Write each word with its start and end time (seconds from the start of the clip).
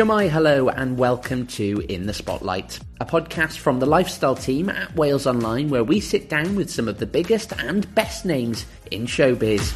Shemai, 0.00 0.30
hello, 0.30 0.70
and 0.70 0.96
welcome 0.96 1.46
to 1.48 1.84
In 1.90 2.06
the 2.06 2.14
Spotlight, 2.14 2.80
a 3.02 3.04
podcast 3.04 3.58
from 3.58 3.80
the 3.80 3.84
lifestyle 3.84 4.34
team 4.34 4.70
at 4.70 4.96
Wales 4.96 5.26
Online 5.26 5.68
where 5.68 5.84
we 5.84 6.00
sit 6.00 6.30
down 6.30 6.56
with 6.56 6.70
some 6.70 6.88
of 6.88 6.96
the 6.96 7.04
biggest 7.04 7.52
and 7.60 7.94
best 7.94 8.24
names 8.24 8.64
in 8.90 9.04
showbiz. 9.04 9.74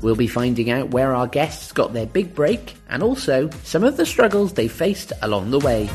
We'll 0.00 0.16
be 0.16 0.26
finding 0.26 0.70
out 0.70 0.88
where 0.88 1.14
our 1.14 1.26
guests 1.26 1.70
got 1.70 1.92
their 1.92 2.06
big 2.06 2.34
break 2.34 2.74
and 2.88 3.02
also 3.02 3.50
some 3.62 3.84
of 3.84 3.98
the 3.98 4.06
struggles 4.06 4.54
they 4.54 4.68
faced 4.68 5.12
along 5.20 5.50
the 5.50 5.58
way. 5.58 5.90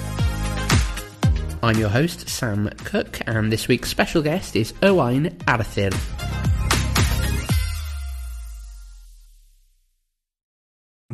I'm 1.64 1.80
your 1.80 1.90
host, 1.90 2.30
Sam 2.30 2.70
Cook, 2.84 3.22
and 3.26 3.52
this 3.52 3.68
week's 3.68 3.90
special 3.90 4.22
guest 4.22 4.56
is 4.56 4.76
Owain 4.84 5.36
Arthur. 5.48 5.90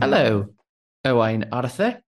Hello, 0.01 0.49
Owain 1.05 1.45
Arthur. 1.51 2.01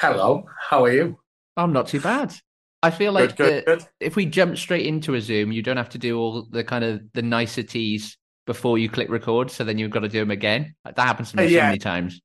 Hello, 0.00 0.46
how 0.70 0.84
are 0.84 0.92
you? 0.92 1.18
I'm 1.56 1.72
not 1.72 1.88
too 1.88 2.00
bad. 2.00 2.34
I 2.82 2.90
feel 2.90 3.12
like 3.12 3.36
Good, 3.36 3.64
good, 3.64 3.78
good. 3.78 3.88
if 4.00 4.16
we 4.16 4.26
jump 4.26 4.56
straight 4.58 4.86
into 4.86 5.14
a 5.14 5.20
Zoom, 5.20 5.52
you 5.52 5.62
don't 5.62 5.76
have 5.76 5.90
to 5.90 5.98
do 5.98 6.18
all 6.18 6.46
the 6.50 6.64
kind 6.64 6.84
of 6.84 7.00
the 7.12 7.22
niceties 7.22 8.16
before 8.46 8.78
you 8.78 8.88
click 8.88 9.08
record. 9.10 9.50
So 9.50 9.64
then 9.64 9.78
you've 9.78 9.90
got 9.90 10.00
to 10.00 10.08
do 10.08 10.20
them 10.20 10.30
again. 10.30 10.74
That 10.84 10.98
happens 10.98 11.30
to 11.30 11.36
me 11.36 11.44
Uh, 11.46 11.48
so 11.60 11.66
many 11.66 11.78
times. 11.78 12.20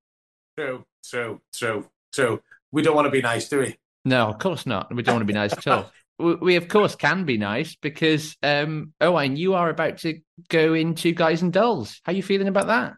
True, 0.57 0.83
true, 1.03 1.41
true, 1.53 1.87
true. 2.13 2.41
We 2.71 2.81
don't 2.81 2.95
want 2.95 3.05
to 3.05 3.11
be 3.11 3.21
nice, 3.21 3.47
do 3.49 3.59
we? 3.59 3.77
No, 4.05 4.27
of 4.27 4.39
course 4.39 4.65
not. 4.65 4.93
We 4.93 5.03
don't 5.03 5.15
want 5.15 5.21
to 5.21 5.33
be 5.33 5.33
nice 5.33 5.53
at 5.53 5.67
all. 5.67 5.91
We, 6.19 6.35
we 6.35 6.55
of 6.57 6.67
course 6.67 6.95
can 6.95 7.23
be 7.23 7.37
nice 7.37 7.77
because 7.77 8.35
um, 8.43 8.91
Owain, 8.99 9.37
you 9.37 9.53
are 9.53 9.69
about 9.69 9.99
to 9.99 10.19
go 10.49 10.73
into 10.73 11.13
Guys 11.13 11.41
and 11.41 11.53
Dolls. 11.53 12.01
How 12.03 12.11
are 12.11 12.15
you 12.15 12.21
feeling 12.21 12.49
about 12.49 12.67
that? 12.67 12.95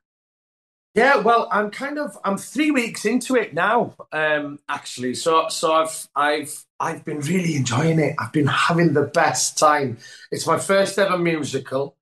Yeah, 0.94 1.18
well, 1.18 1.48
I'm 1.52 1.72
kind 1.72 1.98
of 1.98 2.18
I'm 2.26 2.38
three 2.38 2.70
weeks 2.72 3.06
into 3.06 3.36
it 3.36 3.54
now, 3.54 3.96
um, 4.12 4.60
actually. 4.68 5.14
So 5.16 5.48
so 5.48 5.72
I've 5.74 6.08
I've 6.16 6.66
I've 6.82 7.06
been 7.06 7.20
really 7.22 7.56
enjoying 7.56 8.00
it. 8.00 8.16
I've 8.20 8.34
been 8.34 8.48
having 8.48 8.94
the 8.94 9.04
best 9.04 9.58
time. 9.58 9.98
It's 10.32 10.46
my 10.46 10.60
first 10.60 11.00
ever 11.00 11.18
musical, 11.18 11.96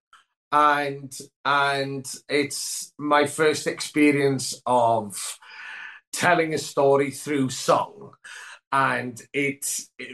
and 0.51 1.15
and 1.45 2.05
it's 2.29 2.93
my 2.97 3.27
first 3.27 3.67
experience 3.67 4.61
of 4.65 5.39
telling 6.13 6.53
a 6.53 6.57
story 6.59 7.11
through 7.11 7.49
song, 7.49 8.13
and 8.71 9.21
it's 9.33 9.89
it, 9.99 10.09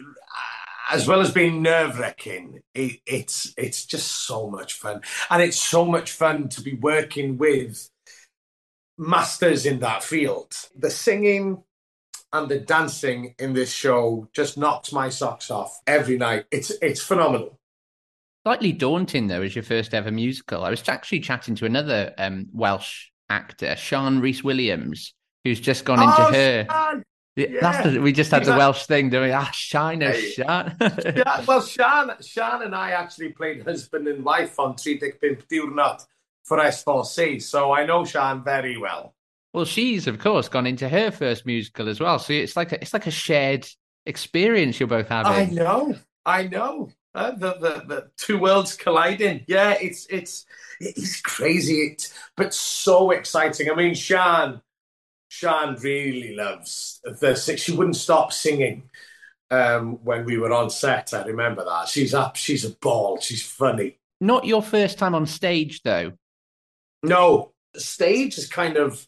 as 0.92 1.08
well 1.08 1.22
as 1.22 1.32
being 1.32 1.62
nerve 1.62 2.00
wracking. 2.00 2.62
It, 2.74 3.00
it's 3.06 3.54
it's 3.58 3.86
just 3.86 4.28
so 4.28 4.50
much 4.50 4.74
fun, 4.74 5.02
and 5.30 5.42
it's 5.42 5.62
so 5.62 5.86
much 5.86 6.12
fun 6.12 6.50
to 6.50 6.62
be 6.62 6.76
working 6.76 7.38
with 7.38 7.90
masters 8.98 9.66
in 9.66 9.80
that 9.80 10.04
field. 10.04 10.54
The 10.78 10.90
singing 10.90 11.64
and 12.34 12.50
the 12.50 12.60
dancing 12.60 13.36
in 13.40 13.54
this 13.54 13.72
show 13.72 14.28
just 14.34 14.58
knocks 14.58 14.92
my 14.92 15.10
socks 15.10 15.50
off 15.52 15.80
every 15.88 16.18
night. 16.18 16.46
It's 16.52 16.72
it's 16.82 17.02
phenomenal. 17.02 17.60
Slightly 18.46 18.72
daunting 18.74 19.28
though, 19.28 19.42
as 19.42 19.56
your 19.56 19.64
first 19.64 19.94
ever 19.94 20.12
musical. 20.12 20.64
I 20.64 20.70
was 20.70 20.88
actually 20.88 21.20
chatting 21.22 21.56
to 21.56 21.66
another 21.66 22.14
um, 22.18 22.48
Welsh 22.54 23.08
actor, 23.30 23.76
Sean 23.76 24.20
Reese 24.20 24.44
Williams, 24.44 25.14
who's 25.44 25.60
just 25.60 25.84
gone 25.86 26.00
into 26.02 26.16
Oh, 26.22 26.32
her. 26.32 26.66
Sian! 26.70 27.04
Yeah. 27.38 27.48
That's 27.60 27.90
the, 27.94 28.00
we 28.00 28.14
just 28.14 28.32
had 28.32 28.46
the 28.46 28.56
Welsh 28.56 28.86
thing, 28.86 29.10
don't 29.10 29.24
we? 29.24 29.32
Ah, 29.32 29.50
Shine, 29.52 30.02
oh, 30.04 30.12
Hey. 30.12 30.30
Shine. 30.32 30.76
Yeah, 30.80 31.44
well, 31.46 31.60
Sian, 31.62 32.12
Sian 32.22 32.62
and 32.62 32.74
I 32.76 32.92
actually 32.92 33.30
played 33.34 33.64
husband 33.64 34.08
and 34.08 34.24
wife 34.24 34.58
on 34.60 34.76
Tri 34.78 34.94
Deg 35.02 35.20
Pump 35.20 35.46
Diwrnod 35.50 36.06
for 36.46 36.60
S4C, 36.60 37.42
so 37.42 37.74
I 37.74 37.86
know 37.86 38.06
Sian 38.06 38.44
very 38.44 38.78
well. 38.78 39.16
well, 39.54 39.66
she's 39.66 40.08
of 40.08 40.20
course 40.20 40.50
gone 40.50 40.68
into 40.68 40.88
her 40.90 41.12
first 41.12 41.46
musical 41.46 41.90
as 41.90 42.00
well. 42.00 42.20
So 42.20 42.34
it's 42.34 42.56
like 42.56 42.72
a, 42.72 42.82
it's 42.82 42.94
like 42.94 43.08
a 43.08 43.12
shared 43.12 43.68
experience 44.06 44.80
you're 44.80 44.88
both 44.88 45.10
having. 45.10 45.32
I 45.34 45.46
know, 45.46 45.96
I 46.26 46.44
know. 46.48 46.92
Uh, 47.14 47.32
the, 47.32 47.54
the 47.56 47.84
the 47.88 48.12
two 48.18 48.38
worlds 48.38 48.76
colliding. 48.76 49.46
Yeah, 49.48 49.72
it's 49.82 50.06
it's 50.10 50.46
it's 50.82 51.22
crazy, 51.22 51.82
it, 51.82 52.14
but 52.36 52.54
so 52.54 53.12
exciting. 53.12 53.72
I 53.72 53.76
mean, 53.76 53.96
Shan, 53.96 54.62
Shan 55.30 55.78
really 55.82 56.36
loves 56.36 57.00
the. 57.06 57.36
She 57.36 57.72
wouldn't 57.72 57.96
stop 57.96 58.34
singing 58.34 58.90
um, 59.50 60.04
when 60.04 60.26
we 60.26 60.38
were 60.38 60.52
on 60.54 60.70
set. 60.70 61.14
I 61.14 61.24
remember 61.24 61.64
that. 61.66 61.88
She's 61.88 62.14
up. 62.14 62.36
She's 62.36 62.66
a 62.66 62.72
ball. 62.72 63.20
She's 63.22 63.44
funny. 63.46 64.00
Not 64.22 64.46
your 64.46 64.62
first 64.62 64.98
time 64.98 65.16
on 65.16 65.26
stage 65.26 65.82
though. 65.84 66.14
No, 67.06 67.54
stage 67.76 68.38
is 68.38 68.48
kind 68.48 68.78
of 68.78 69.06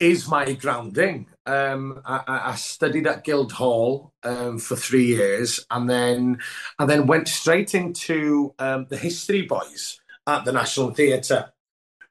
is 0.00 0.28
my 0.28 0.52
grounding. 0.52 1.26
Um, 1.44 2.00
I, 2.04 2.22
I 2.26 2.54
studied 2.54 3.06
at 3.06 3.24
Guildhall 3.24 4.12
um, 4.22 4.58
for 4.58 4.76
three 4.76 5.06
years, 5.06 5.64
and 5.70 5.88
then 5.88 6.38
and 6.78 6.88
then 6.88 7.06
went 7.06 7.28
straight 7.28 7.74
into 7.74 8.54
um, 8.58 8.86
the 8.88 8.96
History 8.96 9.42
Boys 9.42 10.00
at 10.26 10.44
the 10.44 10.52
National 10.52 10.92
Theatre, 10.92 11.52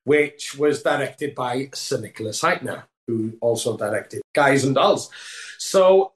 which 0.03 0.57
was 0.57 0.83
directed 0.83 1.35
by 1.35 1.69
Sir 1.73 1.99
Nicholas 1.99 2.41
Hytner, 2.41 2.83
who 3.07 3.37
also 3.41 3.77
directed 3.77 4.21
Guys 4.33 4.63
and 4.63 4.75
Dolls. 4.75 5.09
So 5.57 6.13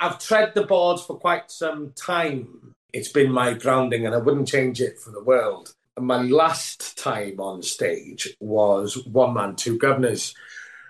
I've 0.00 0.18
tread 0.18 0.54
the 0.54 0.66
boards 0.66 1.02
for 1.02 1.18
quite 1.18 1.50
some 1.50 1.92
time. 1.92 2.74
It's 2.92 3.12
been 3.12 3.30
my 3.30 3.52
grounding, 3.52 4.06
and 4.06 4.14
I 4.14 4.18
wouldn't 4.18 4.48
change 4.48 4.80
it 4.80 4.98
for 4.98 5.10
the 5.10 5.22
world. 5.22 5.72
My 6.00 6.22
last 6.22 6.98
time 6.98 7.40
on 7.40 7.62
stage 7.62 8.36
was 8.40 9.04
One 9.06 9.34
Man, 9.34 9.56
Two 9.56 9.78
Guvnors, 9.78 10.34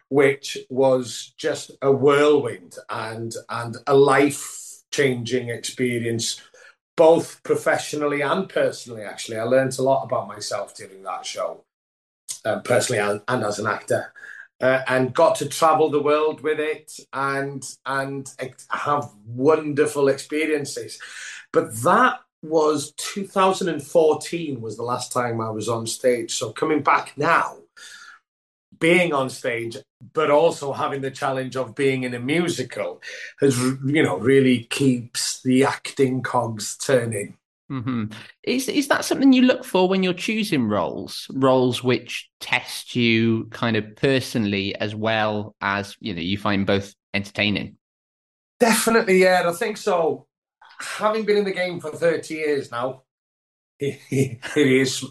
which 0.08 0.58
was 0.70 1.34
just 1.36 1.70
a 1.82 1.92
whirlwind 1.92 2.76
and 2.88 3.34
and 3.48 3.76
a 3.86 3.94
life 3.94 4.82
changing 4.90 5.50
experience, 5.50 6.40
both 6.96 7.42
professionally 7.42 8.22
and 8.22 8.48
personally. 8.48 9.02
Actually, 9.02 9.38
I 9.38 9.44
learned 9.44 9.78
a 9.78 9.82
lot 9.82 10.04
about 10.04 10.28
myself 10.28 10.74
during 10.74 11.02
that 11.02 11.26
show, 11.26 11.64
uh, 12.44 12.60
personally 12.60 13.00
and, 13.00 13.20
and 13.28 13.44
as 13.44 13.58
an 13.58 13.66
actor 13.66 14.12
uh, 14.60 14.82
and 14.88 15.14
got 15.14 15.36
to 15.36 15.48
travel 15.48 15.90
the 15.90 16.02
world 16.02 16.40
with 16.40 16.58
it 16.58 16.98
and 17.12 17.64
and 17.86 18.30
have 18.70 19.10
wonderful 19.26 20.08
experiences. 20.08 21.00
But 21.52 21.74
that 21.82 22.20
was 22.42 22.92
2014 22.96 24.60
was 24.60 24.76
the 24.76 24.82
last 24.82 25.12
time 25.12 25.40
I 25.40 25.50
was 25.50 25.68
on 25.68 25.86
stage. 25.86 26.34
So 26.34 26.52
coming 26.52 26.82
back 26.82 27.14
now, 27.16 27.56
being 28.78 29.12
on 29.12 29.30
stage, 29.30 29.76
but 30.12 30.30
also 30.30 30.72
having 30.72 31.00
the 31.00 31.10
challenge 31.10 31.56
of 31.56 31.74
being 31.74 32.04
in 32.04 32.14
a 32.14 32.20
musical, 32.20 33.02
has 33.40 33.58
you 33.58 34.02
know 34.02 34.18
really 34.18 34.64
keeps 34.64 35.42
the 35.42 35.64
acting 35.64 36.22
cogs 36.22 36.76
turning. 36.76 37.36
hmm 37.68 38.04
Is 38.44 38.68
is 38.68 38.88
that 38.88 39.04
something 39.04 39.32
you 39.32 39.42
look 39.42 39.64
for 39.64 39.88
when 39.88 40.02
you're 40.02 40.14
choosing 40.14 40.68
roles? 40.68 41.26
Roles 41.34 41.84
which 41.84 42.30
test 42.40 42.96
you 42.96 43.46
kind 43.50 43.76
of 43.76 43.94
personally 43.96 44.74
as 44.76 44.94
well 44.94 45.54
as 45.60 45.96
you 46.00 46.14
know 46.14 46.22
you 46.22 46.38
find 46.38 46.66
both 46.66 46.94
entertaining. 47.12 47.76
Definitely, 48.60 49.20
yeah, 49.22 49.44
I 49.46 49.52
think 49.52 49.76
so. 49.76 50.27
Having 50.80 51.24
been 51.24 51.38
in 51.38 51.44
the 51.44 51.52
game 51.52 51.80
for 51.80 51.90
30 51.90 52.34
years 52.34 52.70
now, 52.70 53.02
it 53.80 54.40
is 54.56 55.04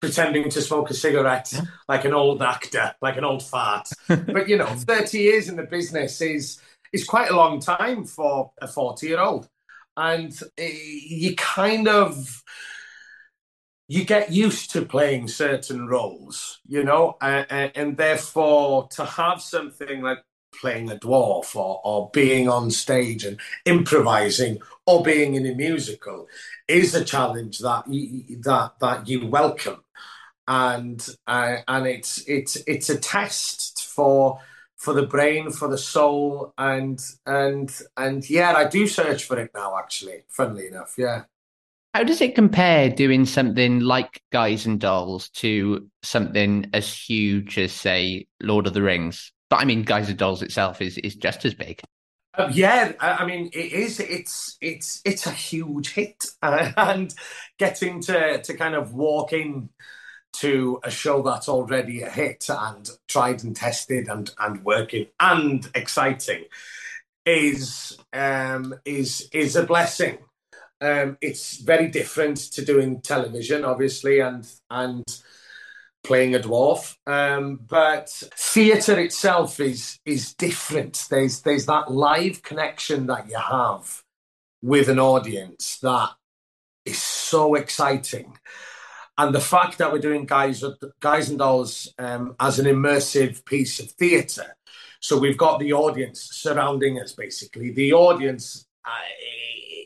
pretending 0.00 0.50
to 0.50 0.60
smoke 0.60 0.90
a 0.90 0.94
cigarette 0.94 1.52
like 1.88 2.04
an 2.04 2.12
old 2.12 2.42
actor, 2.42 2.94
like 3.00 3.16
an 3.16 3.24
old 3.24 3.42
fart. 3.42 3.88
but 4.08 4.48
you 4.48 4.56
know, 4.56 4.66
30 4.66 5.18
years 5.18 5.48
in 5.48 5.56
the 5.56 5.62
business 5.62 6.20
is 6.20 6.60
is 6.92 7.04
quite 7.04 7.30
a 7.30 7.36
long 7.36 7.60
time 7.60 8.04
for 8.04 8.52
a 8.60 8.68
40 8.68 9.06
year 9.06 9.20
old. 9.20 9.48
And 9.96 10.32
eh, 10.58 10.72
you 11.06 11.34
kind 11.36 11.88
of 11.88 12.42
you 13.88 14.04
get 14.04 14.32
used 14.32 14.70
to 14.72 14.84
playing 14.84 15.28
certain 15.28 15.86
roles, 15.86 16.60
you 16.66 16.84
know, 16.84 17.16
and, 17.20 17.72
and 17.74 17.96
therefore 17.96 18.88
to 18.92 19.04
have 19.04 19.42
something 19.42 20.02
like 20.02 20.18
playing 20.60 20.90
a 20.90 20.96
dwarf 20.96 21.54
or, 21.56 21.80
or 21.84 22.10
being 22.12 22.48
on 22.48 22.70
stage 22.70 23.24
and 23.24 23.38
improvising 23.64 24.58
or 24.86 25.02
being 25.02 25.34
in 25.34 25.46
a 25.46 25.54
musical 25.54 26.28
is 26.68 26.94
a 26.94 27.04
challenge 27.04 27.58
that 27.60 27.86
you, 27.88 28.38
that 28.42 28.72
that 28.80 29.08
you 29.08 29.26
welcome. 29.26 29.82
And 30.46 31.06
uh, 31.26 31.56
and 31.66 31.86
it's 31.86 32.18
it's 32.28 32.56
it's 32.66 32.90
a 32.90 32.98
test 32.98 33.86
for 33.86 34.40
for 34.84 34.92
the 34.92 35.06
brain 35.06 35.50
for 35.50 35.66
the 35.66 35.78
soul 35.78 36.52
and 36.58 37.02
and 37.24 37.80
and 37.96 38.28
yeah 38.28 38.52
i 38.52 38.68
do 38.68 38.86
search 38.86 39.24
for 39.24 39.38
it 39.38 39.50
now 39.54 39.78
actually 39.78 40.24
funnily 40.28 40.66
enough 40.66 40.94
yeah. 40.98 41.22
How 41.94 42.02
does 42.02 42.20
it 42.20 42.34
compare 42.34 42.90
doing 42.90 43.24
something 43.24 43.78
like 43.78 44.20
guys 44.32 44.66
and 44.66 44.80
dolls 44.80 45.28
to 45.34 45.88
something 46.02 46.68
as 46.74 46.92
huge 46.92 47.56
as 47.56 47.72
say 47.72 48.26
lord 48.42 48.66
of 48.66 48.74
the 48.74 48.82
rings 48.82 49.32
but 49.54 49.60
i 49.60 49.64
mean 49.64 49.82
guys 49.82 50.08
and 50.08 50.18
dolls 50.18 50.42
itself 50.42 50.82
is 50.82 50.98
is 50.98 51.14
just 51.14 51.44
as 51.44 51.54
big 51.54 51.80
uh, 52.36 52.50
yeah, 52.52 52.94
I 52.98 53.24
mean, 53.24 53.48
it 53.52 53.72
is. 53.72 54.00
It's 54.00 54.58
it's 54.60 55.00
it's 55.04 55.24
a 55.24 55.30
huge 55.30 55.94
hit, 55.94 56.26
uh, 56.42 56.72
and 56.76 57.14
getting 57.60 58.00
to 58.00 58.42
to 58.42 58.54
kind 58.54 58.74
of 58.74 58.92
walk 58.92 59.32
in 59.32 59.68
to 60.38 60.80
a 60.82 60.90
show 60.90 61.22
that's 61.22 61.48
already 61.48 62.02
a 62.02 62.10
hit 62.10 62.46
and 62.48 62.90
tried 63.06 63.44
and 63.44 63.54
tested 63.54 64.08
and 64.08 64.32
and 64.40 64.64
working 64.64 65.06
and 65.20 65.70
exciting 65.76 66.46
is 67.24 67.96
um, 68.12 68.74
is 68.84 69.28
is 69.32 69.56
a 69.56 69.62
blessing. 69.62 70.18
Um, 70.80 71.16
it's 71.20 71.58
very 71.58 71.88
different 71.88 72.36
to 72.52 72.64
doing 72.64 73.00
television, 73.00 73.64
obviously, 73.64 74.20
and 74.20 74.46
and 74.70 75.04
playing 76.04 76.34
a 76.34 76.38
dwarf. 76.38 76.96
Um, 77.06 77.60
but 77.66 78.08
theatre 78.36 78.98
itself 79.00 79.58
is 79.58 79.98
is 80.04 80.34
different. 80.34 81.06
There's 81.10 81.42
there's 81.42 81.66
that 81.66 81.90
live 81.90 82.42
connection 82.42 83.06
that 83.06 83.28
you 83.28 83.38
have 83.38 84.02
with 84.62 84.88
an 84.88 85.00
audience 85.00 85.78
that 85.82 86.10
is 86.84 87.02
so 87.02 87.54
exciting 87.54 88.36
and 89.16 89.34
the 89.34 89.40
fact 89.40 89.78
that 89.78 89.92
we're 89.92 89.98
doing 89.98 90.24
guys 90.24 90.64
guys 91.00 91.28
and 91.28 91.38
dolls 91.38 91.92
um, 91.98 92.34
as 92.40 92.58
an 92.58 92.66
immersive 92.66 93.44
piece 93.44 93.80
of 93.80 93.90
theatre 93.92 94.56
so 95.00 95.18
we've 95.18 95.38
got 95.38 95.58
the 95.58 95.72
audience 95.72 96.28
surrounding 96.32 97.00
us 97.00 97.12
basically 97.12 97.70
the 97.70 97.92
audience 97.92 98.66
uh, 98.84 98.90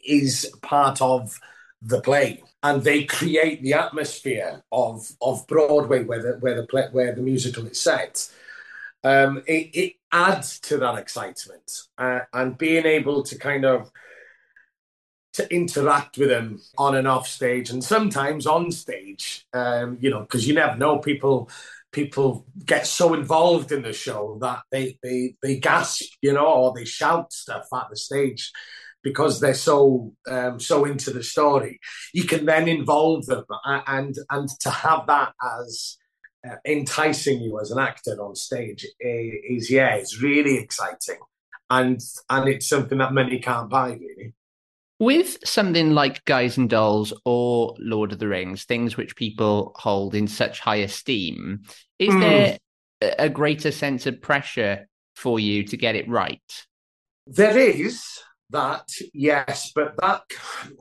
is 0.05 0.53
part 0.63 1.01
of 1.03 1.39
the 1.83 2.01
play 2.01 2.43
and 2.63 2.83
they 2.83 3.05
create 3.05 3.63
the 3.63 3.75
atmosphere 3.75 4.63
of 4.73 5.11
of 5.23 5.47
broadway 5.47 6.03
where 6.05 6.23
the 6.23 6.33
where 6.41 6.57
the 6.57 6.67
play, 6.67 6.87
where 6.93 7.15
the 7.15 7.23
musical 7.23 7.67
is 7.67 7.81
set. 7.81 8.31
Um, 9.05 9.45
it, 9.47 9.71
it 9.75 9.93
adds 10.11 10.59
to 10.61 10.79
that 10.79 10.99
excitement 10.99 11.71
uh, 11.99 12.21
and 12.33 12.59
being 12.59 12.85
able 12.85 13.23
to 13.23 13.39
kind 13.39 13.65
of 13.65 13.93
to 15.35 15.55
interact 15.55 16.19
with 16.19 16.31
them 16.31 16.61
on 16.77 16.97
and 16.97 17.07
off 17.07 17.29
stage 17.29 17.71
and 17.71 17.85
sometimes 17.85 18.45
on 18.45 18.73
stage 18.73 19.47
um, 19.53 19.99
you 20.01 20.11
know 20.11 20.23
because 20.23 20.49
you 20.49 20.55
never 20.55 20.77
know 20.77 20.99
people 20.99 21.49
people 21.93 22.45
get 22.67 22.89
so 22.89 23.15
involved 23.15 23.71
in 23.71 23.83
the 23.83 23.93
show 23.93 24.37
that 24.41 24.63
they 24.73 24.99
they 25.03 25.35
they 25.43 25.59
gasp 25.59 26.13
you 26.23 26.33
know 26.33 26.47
or 26.47 26.73
they 26.75 26.85
shout 26.85 27.33
stuff 27.33 27.67
at 27.73 27.89
the 27.91 27.97
stage 27.97 28.51
because 29.09 29.41
they're 29.41 29.55
so 29.55 30.13
um, 30.29 30.61
so 30.61 30.85
into 30.85 31.11
the 31.11 31.23
story 31.23 31.81
you 32.13 32.25
can 32.25 32.45
then 32.45 32.69
involve 32.69 33.27
them 33.27 33.45
and 33.65 34.17
and 34.31 34.49
to 34.61 34.71
have 34.71 35.07
that 35.07 35.33
as 35.59 35.97
uh, 36.49 36.57
enticing 36.65 37.41
you 37.41 37.59
as 37.61 37.71
an 37.71 37.79
actor 37.79 38.17
on 38.21 38.35
stage 38.35 38.87
is 39.01 39.71
yeah 39.71 39.95
it's 39.95 40.23
really 40.23 40.57
exciting 40.59 41.19
and 41.71 42.01
and 42.31 42.49
it's 42.49 42.69
something 42.69 42.99
that 42.99 43.13
many 43.13 43.39
can't 43.39 43.71
buy 43.71 43.91
really 43.91 44.35
with 45.01 45.39
something 45.45 45.93
like 45.93 46.25
Guys 46.25 46.57
and 46.57 46.69
Dolls 46.69 47.13
or 47.25 47.77
Lord 47.79 48.13
of 48.13 48.19
the 48.19 48.27
Rings, 48.27 48.65
things 48.65 48.97
which 48.97 49.15
people 49.15 49.73
hold 49.77 50.13
in 50.13 50.27
such 50.27 50.59
high 50.59 50.77
esteem, 50.77 51.63
is 52.01 52.13
mm. 52.13 52.21
there 52.21 53.15
a 53.17 53.29
greater 53.29 53.71
sense 53.71 54.07
of 54.07 54.21
pressure 54.21 54.89
for 55.15 55.39
you 55.39 55.63
to 55.65 55.77
get 55.77 55.95
it 55.95 56.09
right? 56.09 56.43
There 57.27 57.57
is 57.57 58.05
that, 58.51 58.89
yes, 59.13 59.73
but 59.75 59.95
that 60.01 60.23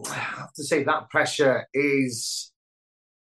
I 0.10 0.14
have 0.14 0.54
to 0.54 0.64
say 0.64 0.84
that 0.84 1.10
pressure 1.10 1.68
is 1.74 2.52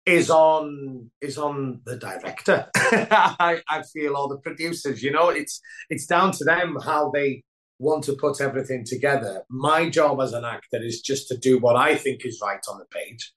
is 0.04 0.30
on 0.30 1.10
is 1.20 1.38
on 1.38 1.80
the 1.84 1.96
director. 1.96 2.68
I, 2.76 3.62
I 3.68 3.82
feel 3.92 4.16
or 4.16 4.28
the 4.28 4.38
producers. 4.38 5.02
You 5.02 5.12
know, 5.12 5.28
it's 5.28 5.60
it's 5.90 6.06
down 6.06 6.32
to 6.32 6.44
them 6.44 6.76
how 6.82 7.10
they 7.10 7.44
want 7.78 8.04
to 8.04 8.14
put 8.14 8.40
everything 8.40 8.84
together. 8.84 9.42
My 9.48 9.88
job 9.88 10.20
as 10.20 10.32
an 10.32 10.44
actor 10.44 10.82
is 10.82 11.00
just 11.00 11.28
to 11.28 11.36
do 11.36 11.58
what 11.58 11.76
I 11.76 11.96
think 11.96 12.24
is 12.24 12.40
right 12.42 12.60
on 12.68 12.78
the 12.78 12.86
page. 12.86 13.32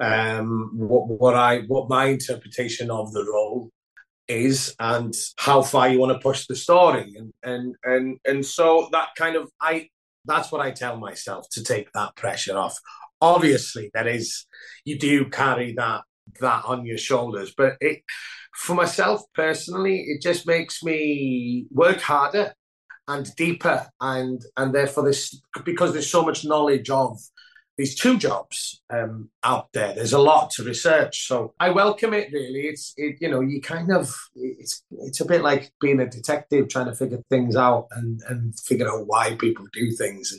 Um, 0.00 0.70
what, 0.74 1.08
what 1.08 1.34
I 1.34 1.60
what 1.62 1.88
my 1.88 2.06
interpretation 2.06 2.90
of 2.90 3.12
the 3.12 3.24
role 3.24 3.70
is 4.28 4.74
and 4.78 5.14
how 5.38 5.62
far 5.62 5.88
you 5.88 5.98
want 5.98 6.12
to 6.12 6.18
push 6.18 6.46
the 6.46 6.54
story 6.54 7.14
and 7.16 7.32
and 7.42 7.74
and 7.82 8.18
and 8.26 8.44
so 8.44 8.88
that 8.92 9.08
kind 9.16 9.36
of 9.36 9.50
I 9.60 9.88
that's 10.28 10.52
what 10.52 10.60
I 10.60 10.70
tell 10.70 10.96
myself 10.98 11.48
to 11.52 11.64
take 11.64 11.92
that 11.92 12.14
pressure 12.16 12.56
off. 12.56 12.78
Obviously, 13.20 13.90
there 13.94 14.06
is 14.06 14.46
you 14.84 14.98
do 14.98 15.28
carry 15.30 15.74
that 15.74 16.02
that 16.40 16.64
on 16.66 16.86
your 16.86 16.98
shoulders, 16.98 17.54
but 17.56 17.76
it 17.80 18.02
for 18.54 18.74
myself 18.74 19.22
personally, 19.34 20.00
it 20.02 20.20
just 20.22 20.46
makes 20.46 20.82
me 20.82 21.66
work 21.70 22.00
harder 22.00 22.54
and 23.08 23.34
deeper 23.36 23.86
and 24.00 24.42
and 24.56 24.74
therefore 24.74 25.04
this 25.04 25.40
because 25.64 25.92
there's 25.92 26.10
so 26.10 26.24
much 26.24 26.44
knowledge 26.44 26.90
of 26.90 27.18
these 27.78 27.94
two 27.94 28.18
jobs 28.18 28.82
um, 28.90 29.30
out 29.44 29.72
there. 29.72 29.94
There's 29.94 30.12
a 30.12 30.18
lot 30.18 30.50
to 30.50 30.64
research, 30.64 31.28
so 31.28 31.54
I 31.60 31.70
welcome 31.70 32.12
it. 32.12 32.30
Really, 32.32 32.62
it's 32.62 32.92
it, 32.96 33.16
you 33.20 33.30
know 33.30 33.40
you 33.40 33.62
kind 33.62 33.92
of 33.92 34.14
it's 34.34 34.82
it's 34.90 35.20
a 35.20 35.24
bit 35.24 35.42
like 35.42 35.70
being 35.80 36.00
a 36.00 36.10
detective 36.10 36.68
trying 36.68 36.86
to 36.86 36.96
figure 36.96 37.22
things 37.30 37.54
out 37.54 37.86
and 37.92 38.20
and 38.28 38.58
figure 38.58 38.88
out 38.88 39.06
why 39.06 39.36
people 39.36 39.66
do 39.72 39.92
things 39.92 40.32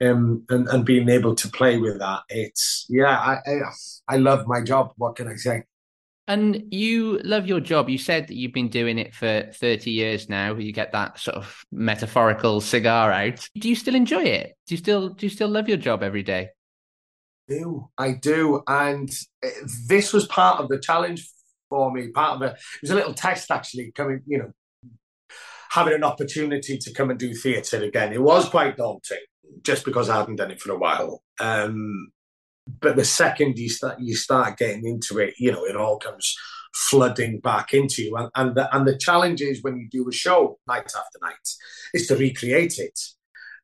and 0.00 0.10
um 0.10 0.44
and, 0.48 0.68
and 0.68 0.86
being 0.86 1.10
able 1.10 1.34
to 1.34 1.48
play 1.48 1.76
with 1.76 1.98
that. 1.98 2.22
It's 2.30 2.86
yeah, 2.88 3.16
I, 3.18 3.38
I 3.46 3.60
I 4.08 4.16
love 4.16 4.46
my 4.46 4.62
job. 4.62 4.94
What 4.96 5.16
can 5.16 5.28
I 5.28 5.36
say? 5.36 5.64
And 6.28 6.64
you 6.70 7.18
love 7.24 7.46
your 7.46 7.58
job. 7.58 7.88
You 7.88 7.96
said 7.96 8.28
that 8.28 8.34
you've 8.34 8.52
been 8.52 8.68
doing 8.68 8.98
it 8.98 9.14
for 9.14 9.48
30 9.54 9.90
years 9.90 10.28
now. 10.28 10.54
You 10.54 10.72
get 10.74 10.92
that 10.92 11.18
sort 11.18 11.38
of 11.38 11.64
metaphorical 11.72 12.60
cigar 12.60 13.10
out. 13.10 13.48
Do 13.56 13.66
you 13.66 13.74
still 13.74 13.94
enjoy 13.94 14.24
it? 14.24 14.54
Do 14.66 14.74
you 14.74 14.78
still 14.78 15.08
do 15.08 15.24
you 15.24 15.30
still 15.30 15.48
love 15.48 15.68
your 15.68 15.78
job 15.78 16.02
every 16.02 16.22
day? 16.22 16.50
I 17.48 17.54
do. 17.54 17.88
I 17.96 18.12
do. 18.12 18.62
And 18.68 19.10
eh, 19.42 19.48
this 19.88 20.12
was 20.12 20.26
part 20.26 20.60
of 20.60 20.68
the 20.68 20.78
challenge 20.78 21.26
for 21.70 21.90
me. 21.90 22.08
Part 22.08 22.36
of 22.36 22.42
it, 22.42 22.52
it 22.52 22.82
was 22.82 22.90
a 22.90 22.94
little 22.94 23.14
test 23.14 23.50
actually 23.50 23.90
coming, 23.92 24.20
you 24.26 24.38
know, 24.38 24.52
having 25.70 25.94
an 25.94 26.04
opportunity 26.04 26.76
to 26.76 26.92
come 26.92 27.08
and 27.08 27.18
do 27.18 27.32
theatre 27.32 27.82
again. 27.82 28.12
It 28.12 28.22
was 28.22 28.50
quite 28.50 28.76
daunting 28.76 29.18
just 29.62 29.86
because 29.86 30.10
I 30.10 30.18
hadn't 30.18 30.36
done 30.36 30.50
it 30.50 30.60
for 30.60 30.72
a 30.72 30.78
while. 30.78 31.22
Um, 31.40 32.10
but 32.80 32.96
the 32.96 33.04
second 33.04 33.58
you 33.58 33.68
start 33.68 33.98
you 34.00 34.16
start 34.16 34.58
getting 34.58 34.86
into 34.86 35.18
it, 35.18 35.34
you 35.38 35.52
know, 35.52 35.64
it 35.64 35.76
all 35.76 35.98
comes 35.98 36.36
flooding 36.74 37.40
back 37.40 37.72
into 37.72 38.02
you. 38.02 38.16
And 38.16 38.30
and 38.34 38.54
the, 38.54 38.74
and 38.74 38.86
the 38.86 38.98
challenge 38.98 39.40
is 39.40 39.62
when 39.62 39.76
you 39.78 39.88
do 39.90 40.08
a 40.08 40.12
show 40.12 40.58
night 40.66 40.92
after 40.96 41.18
night, 41.22 41.48
is 41.94 42.06
to 42.08 42.16
recreate 42.16 42.78
it. 42.78 42.98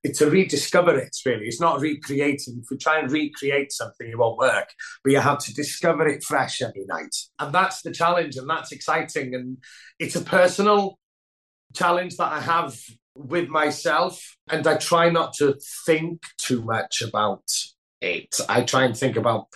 It's 0.02 0.18
to 0.18 0.28
rediscover 0.28 0.98
it, 0.98 1.16
really. 1.24 1.46
It's 1.46 1.62
not 1.62 1.80
recreating. 1.80 2.60
If 2.62 2.70
you 2.70 2.76
try 2.76 2.98
and 2.98 3.10
recreate 3.10 3.72
something, 3.72 4.06
it 4.06 4.18
won't 4.18 4.36
work. 4.36 4.68
But 5.02 5.12
you 5.12 5.20
have 5.20 5.38
to 5.38 5.54
discover 5.54 6.06
it 6.06 6.22
fresh 6.22 6.60
every 6.60 6.84
night. 6.86 7.14
And 7.38 7.54
that's 7.54 7.80
the 7.80 7.90
challenge, 7.90 8.36
and 8.36 8.48
that's 8.48 8.70
exciting. 8.70 9.34
And 9.34 9.56
it's 9.98 10.14
a 10.14 10.20
personal 10.20 10.98
challenge 11.72 12.18
that 12.18 12.32
I 12.32 12.40
have 12.40 12.78
with 13.14 13.48
myself. 13.48 14.36
And 14.50 14.66
I 14.66 14.76
try 14.76 15.08
not 15.08 15.32
to 15.34 15.58
think 15.86 16.20
too 16.36 16.62
much 16.62 17.00
about 17.00 17.44
I 18.48 18.62
try 18.62 18.84
and 18.84 18.96
think 18.96 19.16
about 19.16 19.46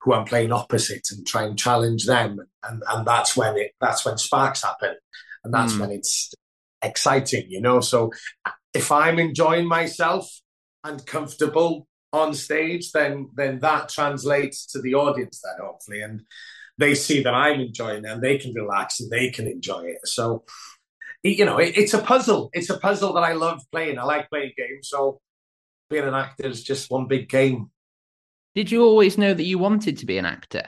who 0.00 0.12
I'm 0.12 0.24
playing 0.24 0.52
opposite 0.52 1.08
and 1.10 1.26
try 1.26 1.44
and 1.44 1.58
challenge 1.58 2.06
them, 2.06 2.38
and 2.62 2.82
and 2.88 3.06
that's 3.06 3.36
when 3.36 3.56
it 3.56 3.72
that's 3.80 4.04
when 4.04 4.18
sparks 4.18 4.62
happen, 4.62 4.94
and 5.44 5.52
that's 5.52 5.74
mm. 5.74 5.80
when 5.80 5.90
it's 5.90 6.32
exciting, 6.82 7.46
you 7.48 7.60
know. 7.60 7.80
So 7.80 8.12
if 8.74 8.92
I'm 8.92 9.18
enjoying 9.18 9.66
myself 9.66 10.30
and 10.84 11.04
comfortable 11.06 11.86
on 12.12 12.34
stage, 12.34 12.92
then 12.92 13.30
then 13.34 13.60
that 13.60 13.88
translates 13.88 14.66
to 14.72 14.80
the 14.80 14.94
audience 14.94 15.40
then 15.42 15.66
hopefully, 15.66 16.02
and 16.02 16.22
they 16.78 16.94
see 16.94 17.22
that 17.22 17.34
I'm 17.34 17.60
enjoying 17.60 18.04
it 18.04 18.10
and 18.10 18.22
they 18.22 18.38
can 18.38 18.52
relax 18.54 19.00
and 19.00 19.10
they 19.10 19.30
can 19.30 19.46
enjoy 19.46 19.84
it. 19.84 20.06
So, 20.06 20.44
you 21.22 21.44
know, 21.44 21.58
it, 21.58 21.76
it's 21.76 21.94
a 21.94 22.02
puzzle. 22.02 22.50
It's 22.52 22.70
a 22.70 22.78
puzzle 22.78 23.14
that 23.14 23.24
I 23.24 23.32
love 23.32 23.62
playing. 23.72 23.98
I 23.98 24.04
like 24.04 24.28
playing 24.28 24.52
games. 24.56 24.88
So, 24.88 25.20
being 25.88 26.04
an 26.04 26.14
actor 26.14 26.46
is 26.46 26.62
just 26.62 26.90
one 26.90 27.06
big 27.06 27.28
game. 27.28 27.70
Did 28.56 28.70
you 28.70 28.84
always 28.84 29.18
know 29.18 29.34
that 29.34 29.44
you 29.44 29.58
wanted 29.58 29.98
to 29.98 30.06
be 30.06 30.16
an 30.16 30.24
actor? 30.24 30.62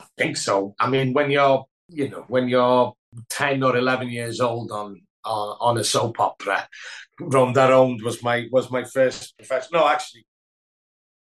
I 0.00 0.06
think 0.16 0.38
so. 0.38 0.74
I 0.80 0.88
mean, 0.88 1.12
when 1.12 1.30
you're, 1.30 1.66
you 1.90 2.08
know, 2.08 2.24
when 2.28 2.48
you're 2.48 2.94
10 3.28 3.62
or 3.62 3.76
11 3.76 4.08
years 4.08 4.40
old 4.40 4.72
on 4.72 5.02
on, 5.22 5.56
on 5.60 5.76
a 5.76 5.84
soap 5.84 6.18
opera, 6.18 6.66
Rownd 7.20 7.58
a 7.58 7.68
Rownd 7.68 8.02
was 8.02 8.22
my 8.22 8.48
was 8.50 8.70
my 8.70 8.84
first 8.84 9.36
professional. 9.36 9.82
No, 9.82 9.88
actually, 9.88 10.24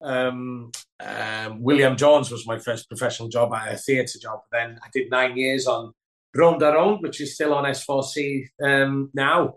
um, 0.00 0.70
um, 1.00 1.60
William 1.60 1.96
Jones 1.96 2.30
was 2.30 2.46
my 2.46 2.60
first 2.60 2.88
professional 2.88 3.28
job, 3.28 3.52
a 3.52 3.76
theatre 3.76 4.20
job. 4.20 4.42
Then 4.52 4.78
I 4.84 4.88
did 4.92 5.10
nine 5.10 5.36
years 5.36 5.66
on 5.66 5.92
Rownd 6.36 6.62
a 6.62 6.74
Rownd, 6.74 7.02
which 7.02 7.20
is 7.20 7.34
still 7.34 7.52
on 7.52 7.64
S4C 7.64 8.44
um, 8.62 9.10
now. 9.14 9.56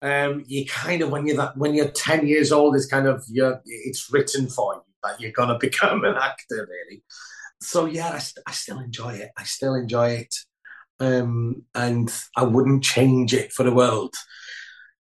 Um, 0.00 0.42
you 0.46 0.64
kind 0.64 1.02
of 1.02 1.10
when 1.10 1.26
you're 1.26 1.36
that 1.36 1.58
when 1.58 1.74
you're 1.74 1.90
ten 1.90 2.26
years 2.26 2.50
old, 2.50 2.76
it's 2.76 2.86
kind 2.86 3.06
of 3.06 3.22
you're, 3.28 3.60
it's 3.66 4.10
written 4.10 4.48
for 4.48 4.76
you 4.76 4.89
that 5.02 5.20
you're 5.20 5.32
gonna 5.32 5.58
become 5.60 6.04
an 6.04 6.16
actor, 6.16 6.68
really. 6.68 7.02
So 7.60 7.86
yeah, 7.86 8.12
I, 8.14 8.18
st- 8.18 8.44
I 8.46 8.52
still 8.52 8.78
enjoy 8.78 9.14
it. 9.14 9.30
I 9.38 9.44
still 9.44 9.74
enjoy 9.74 10.10
it, 10.10 10.34
um, 10.98 11.62
and 11.74 12.12
I 12.36 12.44
wouldn't 12.44 12.84
change 12.84 13.34
it 13.34 13.52
for 13.52 13.62
the 13.62 13.74
world 13.74 14.14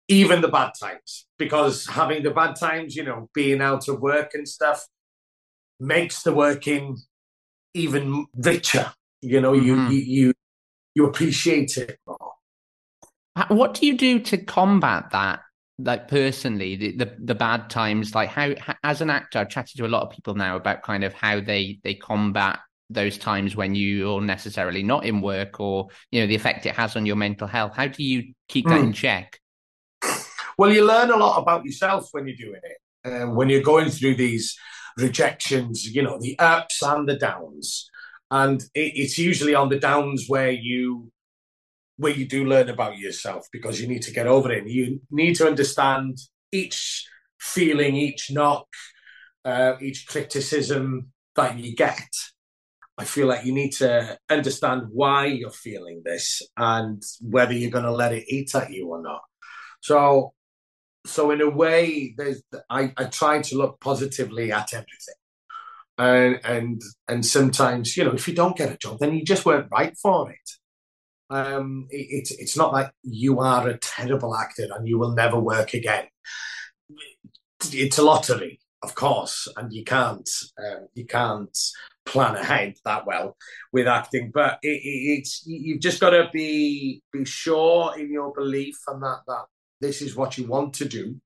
even 0.09 0.41
the 0.41 0.49
bad 0.49 0.73
times, 0.81 1.27
because 1.39 1.87
having 1.87 2.23
the 2.23 2.31
bad 2.31 2.57
times, 2.57 2.95
you 2.95 3.05
know, 3.05 3.29
being 3.35 3.61
out 3.61 3.89
of 3.89 4.01
work 4.01 4.33
and 4.35 4.47
stuff 4.47 4.87
makes 5.81 6.23
the 6.23 6.35
working 6.35 6.99
even 7.73 8.27
richer. 8.35 8.93
You 9.23 9.41
know, 9.41 9.53
mm-hmm. 9.53 9.91
you, 9.91 9.99
you 9.99 10.33
you 10.95 11.07
appreciate 11.07 11.77
it 11.77 11.99
more. 12.07 12.33
What 13.49 13.75
do 13.75 13.87
you 13.87 13.97
do 13.97 14.21
to 14.21 14.39
combat 14.39 15.11
that? 15.11 15.41
Like 15.79 16.07
personally, 16.09 16.77
the, 16.77 16.97
the, 16.97 17.17
the 17.19 17.35
bad 17.35 17.69
times. 17.69 18.15
Like 18.15 18.29
how, 18.29 18.55
as 18.85 19.01
an 19.01 19.11
actor, 19.11 19.41
I've 19.41 19.49
chatted 19.49 19.77
to 19.79 19.87
a 19.87 19.89
lot 19.89 20.03
of 20.03 20.11
people 20.11 20.35
now 20.35 20.57
about 20.57 20.83
kind 20.83 21.03
of 21.03 21.13
how 21.13 21.41
they 21.41 21.81
they 21.83 21.95
combat 21.95 22.61
those 22.91 23.19
times 23.19 23.57
when 23.57 23.75
you're 23.75 24.21
necessarily 24.21 24.83
not 24.83 25.05
in 25.05 25.21
work 25.21 25.59
or 25.59 25.89
you 26.13 26.21
know 26.21 26.27
the 26.27 26.35
effect 26.35 26.67
it 26.67 26.77
has 26.77 26.97
on 26.97 27.07
your 27.07 27.17
mental 27.17 27.49
health. 27.49 27.75
How 27.75 27.89
do 27.89 28.05
you 28.05 28.35
keep 28.49 28.67
that 28.67 28.81
mm. 28.81 28.85
in 28.85 28.93
check? 28.93 29.41
Well, 30.57 30.73
you 30.73 30.87
learn 30.87 31.11
a 31.11 31.17
lot 31.17 31.41
about 31.41 31.65
yourself 31.65 32.09
when 32.13 32.27
you're 32.27 32.37
doing 32.37 32.61
it. 32.63 33.13
Um, 33.13 33.35
when 33.35 33.49
you're 33.49 33.63
going 33.63 33.91
through 33.91 34.15
these 34.15 34.57
rejections, 34.97 35.85
you 35.85 36.03
know, 36.03 36.19
the 36.21 36.39
ups 36.39 36.83
and 36.83 37.09
the 37.09 37.17
downs. 37.17 37.91
And 38.31 38.63
it, 38.75 38.93
it's 38.95 39.19
usually 39.19 39.55
on 39.55 39.69
the 39.69 39.79
downs 39.79 40.27
where 40.29 40.51
you 40.51 41.11
where 41.97 42.13
you 42.13 42.27
do 42.27 42.45
learn 42.45 42.69
about 42.69 42.99
yourself 42.99 43.47
because 43.53 43.81
you 43.81 43.87
need 43.87 44.03
to 44.03 44.13
get 44.13 44.27
over 44.27 44.53
it. 44.53 44.63
And 44.63 44.71
You 44.71 45.01
need 45.11 45.37
to 45.37 45.47
understand 45.47 46.19
each 46.53 47.07
feeling, 47.39 47.97
each 47.97 48.31
knock, 48.31 48.67
uh, 49.45 49.75
each 49.81 50.07
criticism 50.07 51.13
that 51.37 51.59
you 51.59 51.75
get. 51.75 52.09
I 52.97 53.05
feel 53.05 53.27
like 53.27 53.45
you 53.45 53.53
need 53.53 53.73
to 53.75 54.19
understand 54.31 54.83
why 54.93 55.27
you're 55.27 55.51
feeling 55.51 56.03
this 56.05 56.43
and 56.57 57.03
whether 57.21 57.53
you're 57.53 57.71
going 57.71 57.85
to 57.85 57.93
let 57.93 58.13
it 58.13 58.25
eat 58.29 58.55
at 58.55 58.71
you 58.71 58.89
or 58.89 59.03
not. 59.03 59.23
So 59.81 60.33
so 61.07 61.31
in 61.31 61.41
a 61.41 61.51
way, 61.51 62.15
there's 62.17 62.43
I, 62.71 62.93
I 62.97 63.05
try 63.05 63.43
to 63.43 63.59
look 63.59 63.81
positively 63.81 64.53
at 64.53 64.73
everything. 64.73 65.15
And 65.99 66.41
and 66.45 66.83
and 67.09 67.25
sometimes, 67.25 67.97
you 67.97 68.05
know, 68.05 68.13
if 68.13 68.27
you 68.27 68.35
don't 68.35 68.57
get 68.57 68.73
a 68.73 68.79
job, 68.79 68.99
then 69.01 69.15
you 69.15 69.25
just 69.25 69.45
weren't 69.45 69.69
right 69.71 69.97
for 69.97 70.31
it. 70.31 70.51
Um, 71.31 71.87
it, 71.91 72.07
it's 72.11 72.31
it's 72.33 72.57
not 72.57 72.73
like 72.73 72.91
you 73.03 73.41
are 73.41 73.69
a 73.69 73.79
terrible 73.79 74.37
actor 74.37 74.69
and 74.75 74.87
you 74.87 74.99
will 74.99 75.13
never 75.13 75.39
work 75.39 75.75
again. 75.75 76.07
It's 77.73 77.99
a 77.99 78.03
lottery, 78.03 78.61
of 78.83 78.95
course, 78.95 79.49
and 79.57 79.73
you 79.73 79.85
can't 79.85 80.29
um, 80.59 80.89
you 80.95 81.07
can't 81.07 81.57
plan 82.05 82.37
ahead 82.37 82.75
that 82.85 83.07
well 83.07 83.37
with 83.73 83.89
acting. 83.89 84.31
But 84.33 84.59
it, 84.63 84.69
it, 84.69 85.19
it's 85.19 85.43
you've 85.47 85.81
just 85.81 86.01
got 86.01 86.11
to 86.11 86.29
be 86.33 87.03
be 87.13 87.25
sure 87.25 87.99
in 87.99 88.13
your 88.13 88.33
belief 88.33 88.77
and 88.87 89.03
that 89.03 89.21
that 89.27 89.45
this 89.81 90.03
is 90.03 90.17
what 90.17 90.39
you 90.39 90.47
want 90.47 90.75
to 90.75 90.85
do 90.85 91.21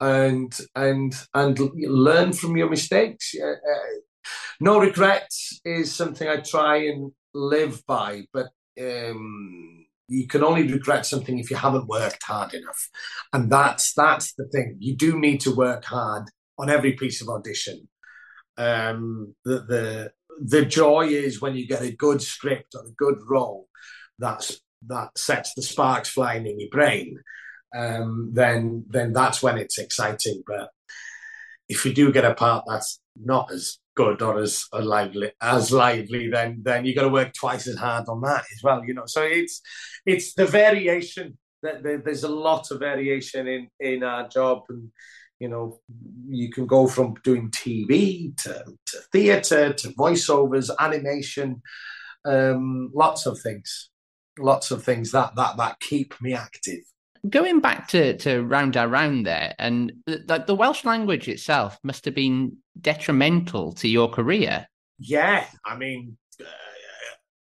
and 0.00 0.56
and 0.74 1.14
and 1.34 1.58
learn 1.74 2.32
from 2.32 2.56
your 2.56 2.70
mistakes 2.70 3.34
uh, 3.42 3.54
no 4.60 4.78
regrets 4.78 5.60
is 5.64 5.94
something 5.94 6.28
i 6.28 6.36
try 6.36 6.76
and 6.76 7.12
live 7.34 7.84
by 7.86 8.22
but 8.32 8.46
um, 8.80 9.86
you 10.08 10.26
can 10.26 10.42
only 10.42 10.70
regret 10.70 11.06
something 11.06 11.38
if 11.38 11.50
you 11.50 11.56
haven't 11.56 11.86
worked 11.86 12.22
hard 12.22 12.54
enough. 12.54 12.88
And 13.32 13.50
that's 13.50 13.92
that's 13.92 14.34
the 14.34 14.46
thing. 14.48 14.76
You 14.80 14.96
do 14.96 15.18
need 15.18 15.40
to 15.42 15.54
work 15.54 15.84
hard 15.84 16.24
on 16.58 16.70
every 16.70 16.94
piece 16.94 17.20
of 17.20 17.28
audition. 17.28 17.88
Um, 18.56 19.34
the 19.44 19.60
the 19.60 20.12
the 20.40 20.64
joy 20.64 21.06
is 21.08 21.40
when 21.40 21.56
you 21.56 21.66
get 21.66 21.82
a 21.82 21.92
good 21.92 22.22
script 22.22 22.74
or 22.74 22.86
a 22.86 22.92
good 22.92 23.18
role 23.28 23.68
that's 24.18 24.60
that 24.86 25.16
sets 25.18 25.54
the 25.54 25.62
sparks 25.62 26.08
flying 26.08 26.46
in 26.46 26.60
your 26.60 26.70
brain. 26.70 27.18
Um, 27.76 28.30
then 28.32 28.84
then 28.88 29.12
that's 29.12 29.42
when 29.42 29.58
it's 29.58 29.78
exciting. 29.78 30.42
But 30.46 30.70
if 31.68 31.84
you 31.84 31.92
do 31.92 32.12
get 32.12 32.24
a 32.24 32.34
part 32.34 32.64
that's 32.66 33.00
not 33.16 33.52
as 33.52 33.78
good 33.98 34.22
or 34.22 34.38
as 34.38 34.64
lively 34.72 35.32
as 35.42 35.72
lively, 35.72 36.30
then 36.30 36.60
then 36.62 36.84
you 36.84 36.94
got 36.94 37.02
to 37.02 37.16
work 37.20 37.32
twice 37.34 37.66
as 37.66 37.76
hard 37.76 38.04
on 38.08 38.20
that 38.20 38.44
as 38.54 38.60
well. 38.62 38.80
You 38.86 38.94
know, 38.94 39.06
so 39.06 39.22
it's 39.22 39.60
it's 40.06 40.34
the 40.34 40.46
variation. 40.46 41.36
That 41.62 41.82
there's 41.82 42.22
a 42.22 42.36
lot 42.48 42.70
of 42.70 42.78
variation 42.78 43.48
in 43.48 43.68
in 43.80 44.04
our 44.04 44.28
job, 44.28 44.62
and 44.68 44.92
you 45.40 45.48
know, 45.48 45.80
you 46.28 46.50
can 46.50 46.66
go 46.66 46.86
from 46.86 47.14
doing 47.24 47.50
TV 47.50 48.36
to, 48.42 48.64
to 48.86 48.98
theatre 49.12 49.72
to 49.72 49.88
voiceovers, 49.88 50.70
animation, 50.78 51.60
um, 52.24 52.90
lots 52.94 53.26
of 53.26 53.40
things, 53.40 53.90
lots 54.38 54.70
of 54.70 54.84
things 54.84 55.10
that 55.10 55.34
that 55.34 55.56
that 55.56 55.80
keep 55.80 56.14
me 56.20 56.32
active 56.34 56.84
going 57.28 57.60
back 57.60 57.88
to 57.88 58.16
to 58.18 58.42
Rownd 58.42 58.76
a 58.76 58.88
Rownd 58.88 59.26
there, 59.26 59.54
and 59.58 59.92
the, 60.06 60.44
the 60.46 60.54
Welsh 60.54 60.84
language 60.84 61.28
itself 61.28 61.78
must 61.82 62.04
have 62.04 62.14
been 62.14 62.56
detrimental 62.80 63.72
to 63.72 63.88
your 63.88 64.08
career. 64.08 64.66
Yeah, 64.98 65.44
I 65.64 65.76
mean, 65.76 66.18
uh, 66.40 66.44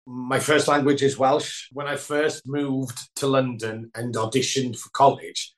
my 0.07 0.41
first 0.41 0.69
language 0.69 1.03
is 1.03 1.19
Welsh. 1.19 1.69
When 1.73 1.87
I 1.87 1.97
first 1.97 2.47
moved 2.47 2.99
to 3.17 3.27
London 3.27 3.91
and 3.95 4.15
auditioned 4.15 4.79
for 4.79 4.91
college, 4.91 5.55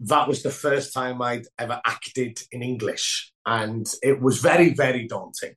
that 0.00 0.28
was 0.28 0.42
the 0.42 0.50
first 0.50 0.92
time 0.92 1.20
I'd 1.20 1.46
ever 1.58 1.80
acted 1.84 2.40
in 2.52 2.62
English, 2.62 3.32
and 3.44 3.86
it 4.02 4.20
was 4.20 4.40
very, 4.40 4.74
very 4.74 5.06
daunting. 5.06 5.54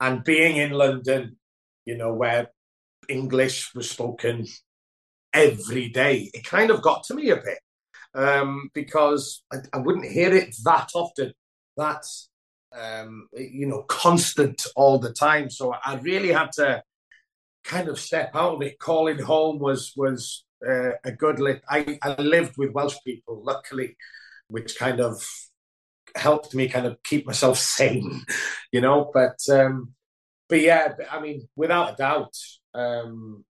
And 0.00 0.24
being 0.24 0.56
in 0.56 0.72
London, 0.72 1.36
you 1.84 1.96
know, 1.96 2.12
where 2.12 2.48
English 3.08 3.74
was 3.74 3.90
spoken 3.90 4.46
every 5.34 5.88
day. 5.88 6.30
It 6.32 6.44
kind 6.44 6.70
of 6.70 6.80
got 6.80 7.04
to 7.04 7.14
me 7.14 7.30
a 7.30 7.36
bit 7.36 7.58
um, 8.14 8.70
because 8.72 9.42
I, 9.52 9.56
I, 9.72 9.78
wouldn't 9.78 10.10
hear 10.10 10.32
it 10.32 10.54
that 10.64 10.90
often. 10.94 11.32
That's 11.76 12.30
um, 12.72 13.28
you 13.32 13.66
know 13.66 13.82
constant 13.82 14.66
all 14.76 14.98
the 14.98 15.12
time. 15.12 15.50
So 15.50 15.74
I 15.84 15.96
really 15.96 16.32
had 16.32 16.52
to 16.52 16.82
kind 17.64 17.88
of 17.88 17.98
step 17.98 18.30
out 18.34 18.54
of 18.54 18.62
it. 18.62 18.78
Calling 18.78 19.18
home 19.18 19.58
was 19.58 19.92
was 19.96 20.44
uh, 20.66 20.92
a 21.04 21.12
good 21.12 21.40
lit. 21.40 21.62
I, 21.68 21.98
I 22.02 22.14
lived 22.14 22.54
with 22.56 22.72
Welsh 22.72 22.96
people, 23.04 23.42
luckily, 23.44 23.96
which 24.48 24.78
kind 24.78 25.00
of 25.00 25.22
helped 26.16 26.54
me 26.54 26.68
kind 26.68 26.86
of 26.86 27.02
keep 27.02 27.26
myself 27.26 27.58
sane, 27.58 28.22
you 28.72 28.80
know. 28.80 29.10
But 29.12 29.38
um, 29.50 29.94
but 30.48 30.60
yeah, 30.60 30.94
I 31.10 31.20
mean, 31.20 31.48
without 31.56 31.94
a 31.94 31.96
doubt, 31.96 32.34
um, 32.74 33.44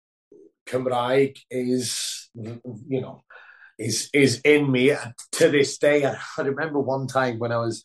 Cymraeg 0.69 1.37
is, 1.51 2.31
you 2.35 3.01
know, 3.01 3.23
is 3.79 4.09
is 4.13 4.41
in 4.45 4.71
me 4.71 4.93
to 5.33 5.51
this 5.51 5.79
day. 5.79 6.05
I, 6.05 6.17
remember 6.39 6.81
one 6.81 7.07
time 7.07 7.39
when 7.39 7.53
I 7.53 7.59
was 7.59 7.83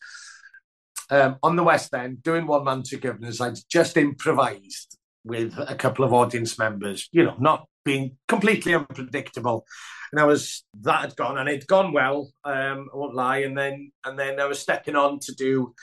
um, 1.10 1.36
on 1.42 1.56
the 1.56 1.64
West 1.64 1.92
End 1.94 2.22
doing 2.22 2.46
One 2.46 2.64
Man 2.64 2.82
Two 2.82 2.98
Guvnors, 2.98 3.40
I 3.40 3.54
just 3.70 3.96
improvised 3.96 4.96
with 5.24 5.54
a 5.58 5.74
couple 5.74 6.04
of 6.04 6.12
audience 6.12 6.58
members, 6.58 7.08
you 7.12 7.24
know, 7.24 7.36
not 7.38 7.66
being 7.84 8.16
completely 8.28 8.74
unpredictable. 8.74 9.66
And 10.12 10.20
I 10.20 10.24
was 10.24 10.64
that 10.82 11.00
had 11.00 11.16
gone 11.16 11.38
and 11.38 11.48
it'd 11.48 11.66
gone 11.66 11.92
well, 11.92 12.30
um, 12.44 12.88
I 12.92 12.96
won't 12.96 13.14
lie. 13.14 13.38
And 13.38 13.56
then 13.56 13.92
and 14.04 14.18
then 14.18 14.40
I 14.40 14.46
was 14.46 14.58
stepping 14.58 14.96
on 14.96 15.18
to 15.20 15.34
do 15.34 15.74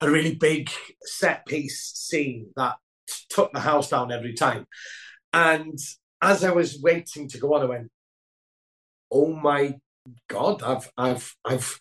a 0.00 0.10
really 0.10 0.34
big 0.34 0.70
set 1.02 1.46
piece 1.46 1.92
scene 1.94 2.50
that 2.56 2.76
took 3.30 3.52
the 3.52 3.60
house 3.60 3.90
down 3.90 4.12
every 4.12 4.34
time. 4.34 4.66
And 5.32 5.78
as 6.24 6.44
I 6.44 6.50
was 6.50 6.80
waiting 6.80 7.28
to 7.28 7.38
go 7.38 7.54
on, 7.54 7.62
I 7.62 7.66
went, 7.66 7.90
"Oh 9.10 9.32
my 9.34 9.74
God, 10.28 10.62
I've, 10.62 10.90
I've, 10.96 11.34
I've." 11.44 11.78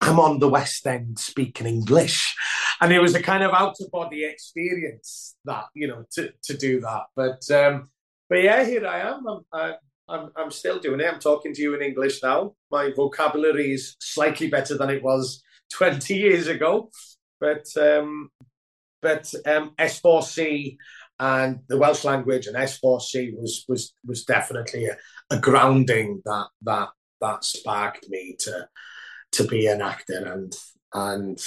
I'm 0.00 0.18
on 0.18 0.40
the 0.40 0.48
West 0.48 0.84
End 0.84 1.18
speaking 1.20 1.66
English. 1.66 2.34
and 2.80 2.92
it 2.92 2.98
was 2.98 3.14
a 3.14 3.22
kind 3.22 3.44
of 3.44 3.52
out 3.52 3.76
of 3.80 3.90
body 3.92 4.24
experience 4.24 5.36
that 5.44 5.66
you 5.74 5.86
know 5.86 6.04
to 6.12 6.32
to 6.42 6.56
do 6.56 6.80
that. 6.80 7.04
But 7.14 7.48
um, 7.50 7.88
but 8.28 8.42
yeah, 8.42 8.64
here 8.64 8.86
I 8.86 9.00
am. 9.00 9.24
I'm, 9.52 9.74
I'm 10.08 10.30
I'm 10.36 10.50
still 10.50 10.80
doing 10.80 11.00
it. 11.00 11.06
I'm 11.06 11.20
talking 11.20 11.54
to 11.54 11.62
you 11.62 11.74
in 11.74 11.82
English 11.82 12.22
now. 12.22 12.54
My 12.70 12.90
vocabulary 12.90 13.72
is 13.72 13.96
slightly 14.00 14.48
better 14.48 14.76
than 14.76 14.90
it 14.90 15.02
was 15.02 15.42
20 15.74 16.14
years 16.14 16.48
ago, 16.48 16.90
but 17.40 17.66
um, 17.76 18.30
but 19.00 19.32
um, 19.46 19.72
S4C 19.78 20.76
and 21.22 21.60
the 21.68 21.78
Welsh 21.78 22.02
language 22.02 22.48
and 22.48 22.56
S4C 22.56 23.32
was 23.38 23.64
was 23.68 23.94
was 24.04 24.24
definitely 24.24 24.86
a, 24.86 24.96
a 25.30 25.38
grounding 25.38 26.20
that 26.24 26.48
that 26.62 26.88
that 27.20 27.44
sparked 27.44 28.08
me 28.08 28.36
to 28.40 28.66
to 29.30 29.44
be 29.44 29.68
an 29.68 29.80
actor 29.80 30.24
and 30.26 30.52
and 30.92 31.38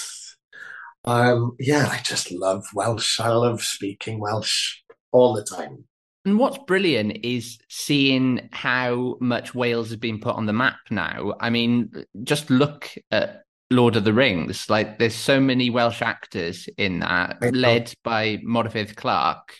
um, 1.03 1.55
yeah, 1.59 1.87
I 1.91 1.99
just 2.03 2.31
love 2.31 2.65
Welsh. 2.73 3.19
I 3.19 3.29
love 3.29 3.61
speaking 3.61 4.19
Welsh 4.19 4.77
all 5.11 5.33
the 5.33 5.43
time. 5.43 5.83
And 6.23 6.39
what's 6.39 6.57
brilliant 6.65 7.23
is 7.23 7.59
seeing 7.69 8.49
how 8.51 9.17
much 9.19 9.53
Wales 9.53 9.89
has 9.89 9.97
been 9.97 10.19
put 10.19 10.35
on 10.35 10.47
the 10.47 10.53
map 10.53 10.79
now. 10.89 11.35
I 11.39 11.51
mean, 11.51 11.91
just 12.23 12.49
look 12.49 12.89
at 13.11 13.43
Lord 13.69 13.95
of 13.95 14.05
the 14.05 14.13
Rings. 14.13 14.67
Like, 14.67 14.97
there's 14.97 15.13
so 15.13 15.39
many 15.39 15.69
Welsh 15.69 16.01
actors 16.01 16.67
in 16.77 16.99
that, 16.99 17.37
led 17.53 17.93
by 18.03 18.37
Morfydd 18.37 18.95
Clark. 18.95 19.55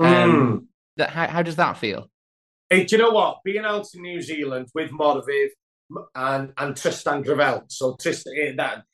Um, 0.00 0.32
mm. 0.32 0.66
that, 0.96 1.10
how, 1.10 1.26
how 1.28 1.42
does 1.42 1.56
that 1.56 1.76
feel? 1.76 2.10
Hey, 2.68 2.84
do 2.84 2.96
you 2.96 3.02
know 3.02 3.10
what? 3.10 3.38
Being 3.44 3.64
out 3.64 3.86
in 3.94 4.02
New 4.02 4.22
Zealand 4.22 4.68
with 4.74 4.90
Morfydd 4.90 5.48
and 6.14 6.52
and 6.56 6.74
Trystan 6.74 7.24
Gravelle. 7.24 7.64
So 7.68 7.94
Trystan, 7.96 8.32
eh, 8.38 8.52
that 8.56 8.84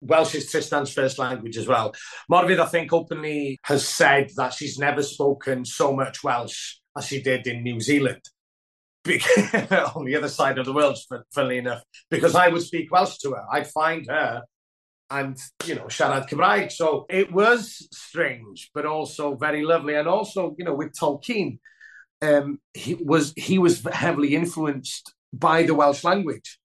Welsh 0.00 0.34
is 0.34 0.50
Trystan's 0.50 0.92
first 0.92 1.18
language 1.18 1.56
as 1.56 1.68
well. 1.68 1.94
Morfydd, 2.30 2.60
I 2.60 2.66
think, 2.66 2.92
openly 2.92 3.58
has 3.64 3.86
said 3.86 4.30
that 4.36 4.52
she's 4.52 4.78
never 4.78 5.02
spoken 5.02 5.64
so 5.64 5.94
much 5.94 6.24
Welsh 6.24 6.76
as 6.96 7.06
she 7.06 7.22
did 7.22 7.46
in 7.46 7.62
New 7.62 7.80
Zealand. 7.80 8.22
on 9.94 10.06
the 10.06 10.16
other 10.16 10.30
side 10.30 10.58
of 10.58 10.64
the 10.64 10.72
world, 10.72 10.96
funnily 11.34 11.58
enough, 11.58 11.82
because 12.10 12.34
I 12.34 12.48
would 12.48 12.62
speak 12.62 12.90
Welsh 12.90 13.18
to 13.18 13.32
her. 13.32 13.44
I'd 13.52 13.66
find 13.66 14.06
her 14.08 14.42
and, 15.10 15.38
you 15.66 15.74
know, 15.74 15.84
siarad 15.84 16.28
Cymraeg. 16.28 16.72
So 16.72 17.06
it 17.08 17.32
was 17.32 17.86
strange, 17.92 18.70
but 18.74 18.86
also 18.86 19.34
very 19.36 19.64
lovely. 19.64 19.94
And 19.94 20.08
also, 20.08 20.54
you 20.58 20.64
know, 20.64 20.74
with 20.74 20.92
Tolkien, 20.92 21.58
um, 22.22 22.58
he 22.72 22.94
was 22.94 23.32
he 23.36 23.58
was 23.58 23.84
heavily 23.92 24.34
influenced 24.34 25.14
by 25.32 25.64
the 25.64 25.74
Welsh 25.74 26.04
language. 26.04 26.58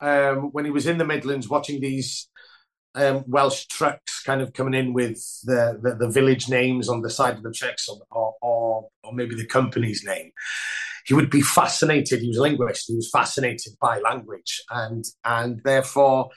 Um, 0.00 0.50
when 0.50 0.64
he 0.64 0.70
was 0.70 0.86
in 0.86 0.98
the 0.98 1.04
Midlands 1.04 1.48
watching 1.48 1.80
these 1.80 2.28
um, 2.94 3.24
Welsh 3.26 3.66
trucks 3.66 4.22
kind 4.22 4.42
of 4.42 4.52
coming 4.52 4.74
in 4.74 4.92
with 4.92 5.16
the, 5.44 5.78
the, 5.80 5.94
the, 5.94 6.08
village 6.10 6.48
names 6.48 6.88
on 6.88 7.02
the 7.02 7.08
side 7.08 7.36
of 7.36 7.42
the 7.42 7.52
trucks 7.52 7.88
or, 7.88 8.34
or, 8.42 8.88
or 9.02 9.12
maybe 9.12 9.34
the 9.34 9.46
company's 9.46 10.04
name. 10.04 10.30
He 11.06 11.14
would 11.14 11.30
be 11.30 11.40
fascinated. 11.40 12.20
He 12.20 12.28
was 12.28 12.36
a 12.36 12.42
linguist. 12.42 12.88
He 12.88 12.94
was 12.94 13.10
fascinated 13.10 13.74
by 13.80 13.98
language, 13.98 14.62
and 14.70 15.04
and 15.24 15.60
therefore, 15.64 16.30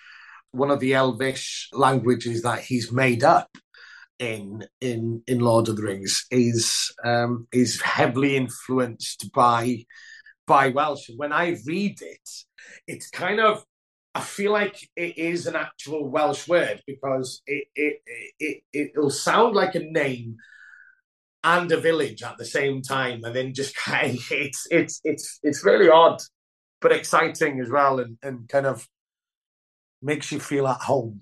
one 0.55 0.71
of 0.71 0.79
the 0.79 0.93
Elvish 0.93 1.69
languages 1.73 2.41
that 2.43 2.61
he's 2.61 2.91
made 2.91 3.23
up 3.23 3.49
in 4.19 4.65
in 4.79 5.21
in 5.27 5.39
Lord 5.39 5.67
of 5.67 5.75
the 5.77 5.83
Rings 5.83 6.25
is 6.31 6.93
um, 7.03 7.47
is 7.51 7.81
heavily 7.81 8.37
influenced 8.37 9.31
by 9.33 9.85
by 10.47 10.69
Welsh. 10.69 11.09
When 11.15 11.33
I 11.33 11.57
read 11.65 12.01
it, 12.01 12.29
it's 12.87 13.09
kind 13.09 13.39
of 13.39 13.63
I 14.13 14.21
feel 14.21 14.53
like 14.53 14.77
it 14.95 15.17
is 15.17 15.47
an 15.47 15.55
actual 15.55 16.09
Welsh 16.09 16.47
word 16.47 16.81
because 16.87 17.41
it 17.45 17.67
it 17.75 18.01
it 18.39 18.63
it'll 18.71 19.09
sound 19.09 19.55
like 19.55 19.75
a 19.75 19.79
name 19.79 20.37
and 21.43 21.71
a 21.71 21.77
village 21.77 22.23
at 22.23 22.37
the 22.37 22.45
same 22.45 22.81
time, 22.81 23.23
and 23.23 23.35
then 23.35 23.53
just 23.53 23.75
kind 23.85 24.17
of, 24.17 24.31
it's 24.31 24.67
it's 24.71 25.01
it's 25.03 25.39
it's 25.43 25.65
really 25.65 25.89
odd, 25.89 26.21
but 26.79 26.93
exciting 26.93 27.59
as 27.59 27.69
well, 27.69 27.99
and 27.99 28.17
and 28.23 28.47
kind 28.47 28.65
of 28.65 28.87
makes 30.05 30.31
you 30.31 30.39
feel 30.39 30.67
at 30.67 30.81
home. 30.81 31.21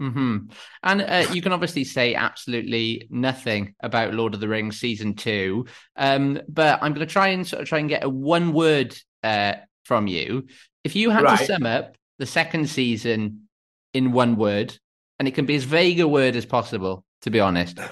Mm-hmm. 0.00 0.38
And 0.82 1.02
uh, 1.02 1.26
you 1.32 1.42
can 1.42 1.52
obviously 1.52 1.84
say 1.84 2.14
absolutely 2.14 3.06
nothing 3.10 3.74
about 3.80 4.14
Lord 4.14 4.34
of 4.34 4.40
the 4.40 4.48
Rings 4.48 4.80
season 4.80 5.14
two, 5.14 5.66
um, 5.94 6.40
but 6.48 6.82
I'm 6.82 6.92
going 6.92 7.06
to 7.06 7.12
try 7.12 7.28
and 7.28 7.46
sort 7.46 7.62
of 7.62 7.68
try 7.68 7.78
and 7.78 7.88
get 7.88 8.02
a 8.02 8.08
one 8.08 8.52
word 8.52 8.96
uh, 9.22 9.54
from 9.84 10.08
you. 10.08 10.46
If 10.82 10.96
you 10.96 11.10
had 11.10 11.22
right. 11.22 11.38
to 11.38 11.44
sum 11.44 11.66
up 11.66 11.96
the 12.18 12.26
second 12.26 12.68
season 12.68 13.48
in 13.94 14.12
one 14.12 14.36
word, 14.36 14.76
and 15.18 15.28
it 15.28 15.36
can 15.36 15.46
be 15.46 15.54
as 15.54 15.64
vague 15.64 16.00
a 16.00 16.08
word 16.08 16.34
as 16.34 16.46
possible, 16.46 17.04
to 17.22 17.30
be 17.30 17.40
honest. 17.40 17.78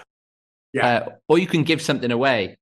Yeah. 0.73 0.87
Uh, 0.87 1.09
or 1.27 1.41
you 1.41 1.49
can 1.49 1.65
give 1.65 1.83
something 1.83 2.13
away, 2.13 2.57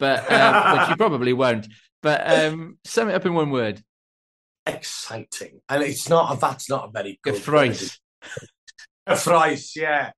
but 0.00 0.28
uh, 0.28 0.78
which 0.80 0.90
you 0.90 0.96
probably 1.06 1.32
won't. 1.32 1.68
But 2.02 2.28
um, 2.28 2.76
sum 2.82 3.08
it 3.08 3.14
up 3.14 3.24
in 3.24 3.34
one 3.34 3.50
word. 3.50 3.80
Exciting, 4.66 5.60
and 5.68 5.82
it's 5.82 6.08
not. 6.08 6.36
a, 6.36 6.40
That's 6.40 6.70
not 6.70 6.88
a 6.88 6.90
very 6.92 7.18
good. 7.22 7.34
Gyffrous. 7.34 7.98
A 9.06 9.16
thrice, 9.16 9.74
yeah. 9.76 10.12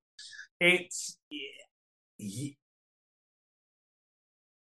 It's. 0.59 1.17
Yeah, 2.17 2.51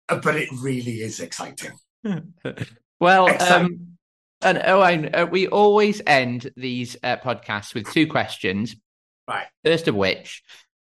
but 0.09 0.37
it 0.37 0.49
really 0.61 1.01
is 1.01 1.21
exciting. 1.21 1.73
well, 3.01 3.43
um, 3.43 3.97
and 4.43 4.59
Owain, 4.65 5.15
uh, 5.15 5.27
we 5.31 5.47
always 5.47 6.03
end 6.07 6.51
these 6.57 6.97
uh, 7.03 7.17
podcasts 7.17 7.75
with 7.75 7.91
two 7.91 8.07
questions. 8.07 8.77
Right. 9.29 9.47
First 9.65 9.89
of 9.89 9.95
which, 9.95 10.43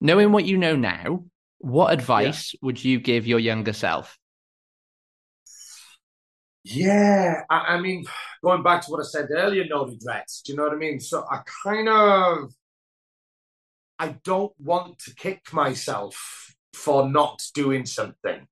knowing 0.02 0.32
what 0.32 0.46
you 0.46 0.58
know 0.58 0.76
now, 0.76 1.24
what 1.60 1.94
advice 1.94 2.54
yeah. 2.54 2.60
would 2.62 2.84
you 2.84 3.00
give 3.00 3.26
your 3.26 3.40
younger 3.40 3.74
self? 3.74 4.18
Yeah, 6.70 7.44
I, 7.50 7.76
I, 7.76 7.80
mean, 7.80 8.06
going 8.44 8.62
back 8.62 8.82
to 8.82 8.92
what 8.92 9.00
I 9.00 9.04
said 9.08 9.30
earlier, 9.32 9.64
no 9.70 9.86
regrets. 9.86 10.42
Do 10.42 10.52
you 10.52 10.58
know 10.58 10.66
what 10.66 10.74
I 10.74 10.76
mean? 10.76 11.00
So 11.00 11.24
I 11.30 11.40
kind 11.64 11.88
of, 11.88 12.54
I 13.98 14.18
don't 14.26 14.52
want 14.60 15.00
to 15.00 15.16
kick 15.16 15.54
myself 15.54 16.54
for 16.74 17.10
not 17.10 17.42
doing 17.54 17.86
something 17.86 18.48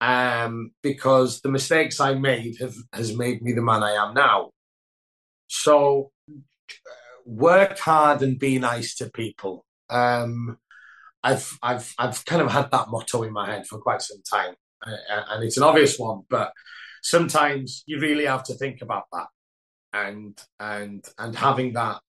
um, 0.00 0.70
because 0.82 1.42
the 1.42 1.50
mistakes 1.50 2.00
I 2.00 2.14
made 2.14 2.56
have 2.58 2.74
has 2.94 3.14
made 3.14 3.42
me 3.42 3.52
the 3.52 3.60
man 3.60 3.82
I 3.82 3.92
am 4.02 4.14
now. 4.14 4.52
So 5.48 6.10
work 7.26 7.78
hard 7.78 8.22
and 8.22 8.38
be 8.38 8.58
nice 8.60 8.94
to 8.96 9.10
people. 9.10 9.66
Um, 9.90 10.56
I've 11.22 11.58
I've 11.62 11.94
I've 11.98 12.24
kind 12.24 12.40
of 12.40 12.50
had 12.50 12.70
that 12.70 12.88
motto 12.88 13.24
in 13.24 13.32
my 13.34 13.44
head 13.44 13.66
for 13.66 13.78
quite 13.78 14.00
some 14.00 14.22
time, 14.22 14.54
and 14.82 15.44
it's 15.44 15.58
an 15.58 15.64
obvious 15.64 15.98
one, 15.98 16.22
but 16.30 16.52
sometimes 17.02 17.84
you 17.86 18.00
really 18.00 18.26
have 18.26 18.44
to 18.44 18.54
think 18.54 18.82
about 18.82 19.04
that, 19.12 19.26
and 19.92 20.40
and 20.58 21.04
and 21.18 21.36
having 21.36 21.74
that 21.74 22.00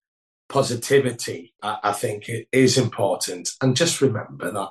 positivity, 0.48 1.54
I, 1.62 1.78
I 1.84 1.92
think, 1.92 2.28
it 2.28 2.48
is 2.52 2.78
important. 2.78 3.50
And 3.60 3.76
just 3.76 4.00
remember 4.00 4.50
that 4.50 4.70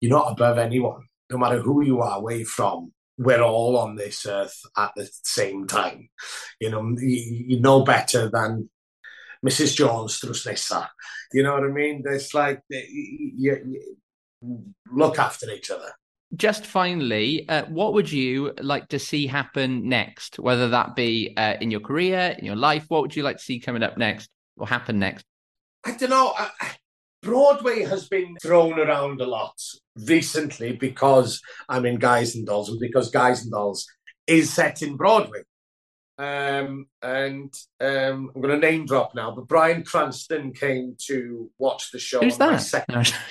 you're 0.00 0.10
not 0.10 0.32
above 0.32 0.58
anyone 0.58 1.04
no 1.30 1.38
matter 1.38 1.58
who 1.58 1.84
you 1.84 2.00
are 2.00 2.18
away 2.18 2.44
from, 2.44 2.92
we're 3.16 3.42
all 3.42 3.76
on 3.76 3.96
this 3.96 4.26
earth 4.26 4.60
at 4.76 4.92
the 4.96 5.08
same 5.22 5.66
time. 5.66 6.08
You 6.60 6.70
know, 6.70 6.96
you, 6.98 7.60
know 7.60 7.84
better 7.84 8.28
than 8.30 8.68
Mrs. 9.44 9.74
Jones 9.76 10.20
nesa. 10.20 10.88
You 11.32 11.42
know 11.42 11.54
what 11.54 11.64
I 11.64 11.68
mean? 11.68 12.02
There's 12.04 12.34
like, 12.34 12.60
you, 12.68 13.80
you 14.40 14.74
look 14.92 15.18
after 15.18 15.50
each 15.50 15.70
other. 15.70 15.92
Just 16.36 16.66
finally, 16.66 17.48
uh, 17.48 17.64
what 17.66 17.92
would 17.92 18.10
you 18.10 18.54
like 18.60 18.88
to 18.88 18.98
see 18.98 19.26
happen 19.26 19.88
next? 19.88 20.38
Whether 20.38 20.68
that 20.70 20.96
be 20.96 21.32
uh, 21.36 21.54
in 21.60 21.70
your 21.70 21.80
career, 21.80 22.34
in 22.38 22.44
your 22.44 22.56
life, 22.56 22.86
what 22.88 23.02
would 23.02 23.14
you 23.14 23.22
like 23.22 23.36
to 23.36 23.42
see 23.42 23.60
coming 23.60 23.82
up 23.82 23.96
next 23.96 24.28
or 24.56 24.66
happen 24.66 24.98
next? 24.98 25.24
I 25.84 25.92
don't 25.92 26.10
know. 26.10 26.34
Broadway 27.22 27.84
has 27.84 28.08
been 28.08 28.36
thrown 28.42 28.78
around 28.78 29.20
a 29.20 29.26
lot 29.26 29.54
recently 29.96 30.72
because 30.72 31.40
I'm 31.68 31.86
in 31.86 31.98
Guys 31.98 32.34
and 32.34 32.46
Dolls 32.46 32.68
and 32.68 32.78
because 32.80 33.10
Guys 33.10 33.42
and 33.42 33.52
Dolls 33.52 33.86
is 34.26 34.52
set 34.52 34.82
in 34.82 34.96
Broadway. 34.96 35.42
Um, 36.16 36.86
and 37.02 37.52
um, 37.80 38.30
I'm 38.34 38.40
going 38.40 38.60
to 38.60 38.66
name 38.66 38.86
drop 38.86 39.14
now, 39.14 39.32
but 39.32 39.48
Bryan 39.48 39.82
Cranston 39.82 40.52
came 40.52 40.96
to 41.06 41.50
watch 41.58 41.90
the 41.90 41.98
show. 41.98 42.20
Who's 42.20 42.38
that? 42.38 42.58
Second... 42.58 43.12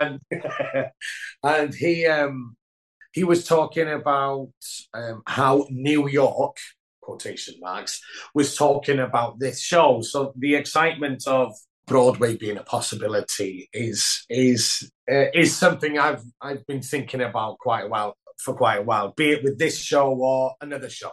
And, 0.00 0.20
and 1.42 1.74
he 1.74 2.06
um, 2.06 2.56
he 3.12 3.22
was 3.22 3.46
talking 3.46 3.86
about 3.88 4.48
um, 4.94 5.22
how 5.26 5.66
New 5.68 6.08
York 6.08 6.56
quotation 7.06 7.54
marks, 7.60 8.00
was 8.34 8.56
talking 8.56 8.98
about 8.98 9.38
this 9.38 9.60
show. 9.60 10.02
So 10.02 10.32
the 10.36 10.56
excitement 10.56 11.26
of 11.26 11.54
Broadway 11.86 12.36
being 12.36 12.58
a 12.58 12.64
possibility 12.64 13.68
is 13.72 14.26
is 14.28 14.90
uh, 15.10 15.30
is 15.32 15.56
something 15.56 15.98
I've 15.98 16.24
I've 16.42 16.66
been 16.66 16.82
thinking 16.82 17.20
about 17.20 17.58
quite 17.58 17.84
a 17.84 17.88
while 17.88 18.16
for 18.38 18.54
quite 18.54 18.78
a 18.78 18.82
while, 18.82 19.12
be 19.12 19.30
it 19.30 19.44
with 19.44 19.58
this 19.58 19.82
show 19.82 20.08
or 20.14 20.54
another 20.60 20.90
show. 20.90 21.10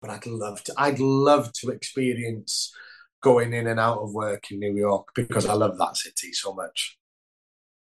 But 0.00 0.10
I'd 0.10 0.26
love 0.26 0.62
to 0.64 0.74
I'd 0.76 0.98
love 0.98 1.52
to 1.60 1.70
experience 1.70 2.74
going 3.22 3.52
in 3.52 3.66
and 3.66 3.80
out 3.80 3.98
of 3.98 4.12
work 4.12 4.50
in 4.50 4.60
New 4.60 4.76
York 4.76 5.08
because 5.14 5.46
I 5.46 5.54
love 5.54 5.78
that 5.78 5.96
city 5.96 6.32
so 6.32 6.54
much. 6.54 6.98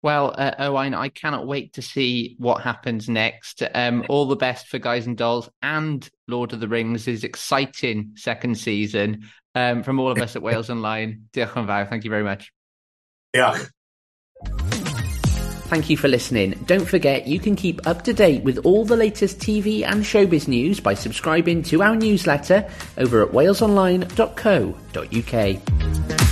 Well, 0.04 0.34
uh, 0.38 0.52
Owain, 0.60 0.94
I 0.94 1.10
cannot 1.10 1.48
wait 1.48 1.74
to 1.74 1.82
see 1.82 2.36
what 2.38 2.62
happens 2.62 3.10
next. 3.10 3.64
Um, 3.74 4.06
all 4.10 4.28
the 4.28 4.36
best 4.36 4.68
for 4.68 4.78
Guys 4.78 5.08
and 5.08 5.18
Dolls 5.18 5.50
and 5.62 6.08
Lord 6.28 6.54
of 6.54 6.60
the 6.60 6.68
Rings' 6.68 7.08
is 7.08 7.24
exciting 7.24 8.12
second 8.16 8.58
season. 8.58 9.28
Um, 9.56 9.82
from 9.82 10.00
all 10.00 10.12
of 10.12 10.20
us 10.20 10.36
at 10.36 10.42
Wales 10.44 10.70
Online, 10.70 11.24
Diolch 11.34 11.58
yn 11.58 11.66
fawr. 11.66 11.86
Thank 11.88 12.04
you 12.04 12.12
very 12.12 12.24
much. 12.24 12.54
Yeah. 13.34 13.58
Thank 15.68 15.90
you 15.90 15.98
for 15.98 16.08
listening. 16.08 16.52
Don't 16.66 16.88
forget 16.88 17.28
you 17.28 17.40
can 17.40 17.58
keep 17.58 17.86
up 17.86 18.04
to 18.04 18.14
date 18.14 18.44
with 18.44 18.66
all 18.66 18.86
the 18.86 18.96
latest 18.96 19.40
TV 19.40 19.84
and 19.84 20.02
showbiz 20.02 20.48
news 20.48 20.80
by 20.80 20.94
subscribing 20.94 21.62
to 21.64 21.84
our 21.84 21.98
newsletter 21.98 22.72
over 22.98 23.22
at 23.22 23.32
walesonline.co.uk. 23.32 26.27